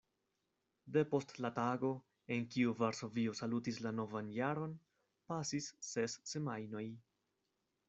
[0.95, 1.91] Depost la tago,
[2.37, 4.75] en kiu Varsovio salutis la novan jaron,
[5.35, 6.87] pasis ses semajnoj.